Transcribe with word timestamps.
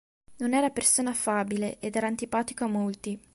Non 0.37 0.55
era 0.55 0.71
persona 0.71 1.11
affabile 1.11 1.77
ed 1.79 1.95
era 1.95 2.07
antipatico 2.07 2.63
a 2.63 2.67
molti. 2.67 3.19